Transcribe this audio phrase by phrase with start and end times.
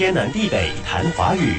[0.00, 1.56] 天南地北谈华语。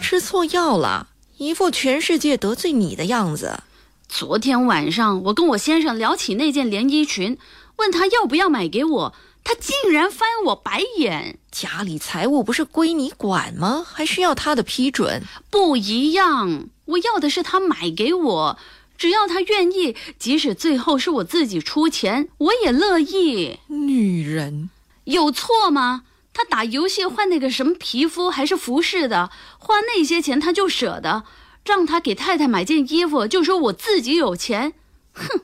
[0.00, 3.64] 吃错药了，一副全世界得罪你的样子。
[4.08, 7.36] 昨天晚上，我跟我先生聊起那件连衣裙，
[7.78, 11.40] 问他要不要买给我，他竟然翻我白眼。
[11.50, 13.84] 家里财务不是归你管吗？
[13.84, 15.24] 还需要他的批准？
[15.50, 18.58] 不一样，我要的是他买给我，
[18.96, 23.58] 只要他愿意，即使最后是我自己出钱，我也乐意。
[23.66, 24.70] 女人
[25.02, 26.04] 有错吗？
[26.32, 31.24] 他打游戏换那个什么皮肤还是服饰的，花那些钱他就舍得。
[31.64, 34.72] 让他给太太买件衣服，就说我自己有钱，
[35.12, 35.42] 哼，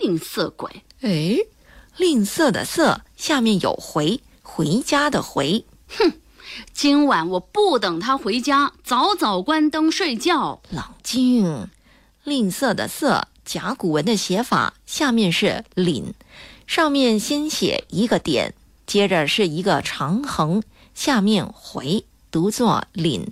[0.00, 0.82] 吝啬鬼！
[1.00, 1.38] 哎，
[1.96, 5.64] 吝啬的啬下面有回，回家的回。
[5.96, 6.14] 哼，
[6.72, 10.60] 今晚我不等他回家，早早关灯睡觉。
[10.70, 11.68] 冷静，
[12.24, 16.14] 吝啬的啬甲骨文的写法，下面是吝，
[16.66, 18.54] 上面先写一个点，
[18.90, 20.64] 接着是一个长横，
[20.96, 23.28] 下面回，读作廪。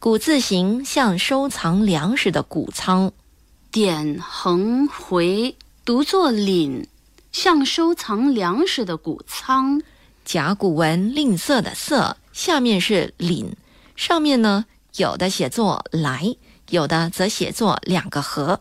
[0.00, 3.12] 古字形像收藏粮食的谷仓，
[3.70, 5.54] 点横回
[5.84, 6.88] 读作廪，
[7.30, 9.80] 像收藏粮食的谷仓。
[10.24, 13.52] 甲骨文吝啬的啬下面是廪，
[13.94, 14.64] 上面呢
[14.96, 16.34] 有的写作来，
[16.70, 18.60] 有的则写作两个禾。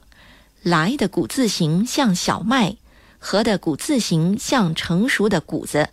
[0.62, 2.78] 来的古字形像小麦，
[3.18, 5.90] 禾的古字形像成熟的谷子。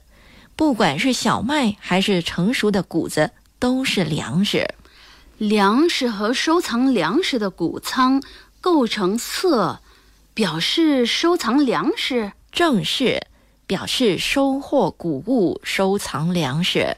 [0.55, 4.75] 不管是小麦还是成熟的谷子，都是粮食。
[5.39, 8.23] 粮食和收藏粮食的谷仓
[8.61, 9.81] 构成色，
[10.35, 12.33] 表示收藏粮食。
[12.53, 13.27] 正是
[13.67, 16.97] 表示收获谷物、收藏粮食。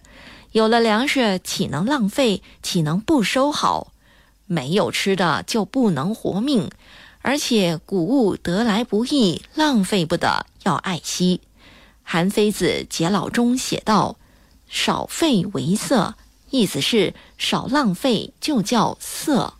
[0.52, 2.42] 有了粮食，岂能浪费？
[2.62, 3.92] 岂能不收好？
[4.46, 6.70] 没有吃的就不能活命。
[7.22, 11.40] 而且谷物得来不易，浪费不得，要爱惜。
[12.04, 14.16] 韩非子解老中写道
[14.70, 16.14] ：“少费为色。”
[16.50, 19.54] 意思是少浪费就叫色，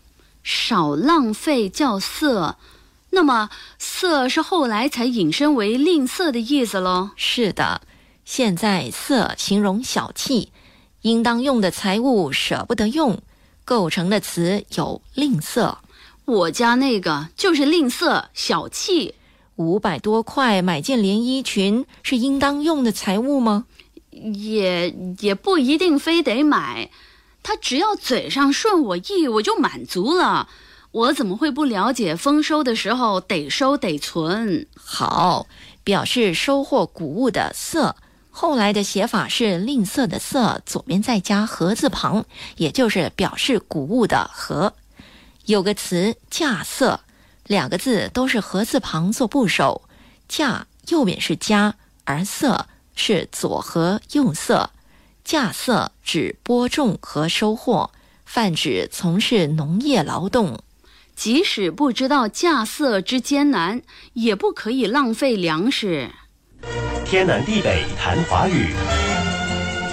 [0.45, 2.57] 少浪费叫色。
[3.11, 7.11] 那么色是后来才引申为吝啬的意思喽？
[7.17, 7.81] 是的，
[8.25, 10.53] 现在色形容小气，
[11.03, 13.21] 应当用的财物舍不得用，
[13.65, 15.79] 构成的词有吝啬。
[16.27, 19.17] 我家那个就是吝啬小气，
[19.57, 23.67] 五百多块买件连衣裙是应当用的财物吗？
[24.11, 26.91] 也也不一定非得买，
[27.43, 30.49] 他只要嘴上顺我意，我就满足了。
[30.93, 34.67] 我怎么会不了解丰收的时候得收得存？
[34.77, 35.49] 好，
[35.83, 37.97] 表示收获谷物的色，
[38.31, 42.25] 后来的写法是吝啬的色，左边再加禾字旁，
[42.57, 44.73] 也就是表示谷物的禾。
[45.47, 47.01] 有个词稼色，
[47.47, 49.83] 两个字都是禾字旁做部首，
[50.29, 51.75] 稼右边是家，
[52.05, 52.67] 而色。
[52.97, 54.71] 是左和右色，
[55.27, 57.91] 稼色指播种和收获，
[58.25, 60.61] 泛指从事农业劳动。
[61.17, 63.83] 即使不知道稼色之艰难，
[64.13, 66.09] 也不可以浪费粮食。
[67.05, 68.69] 天南地北谈华语。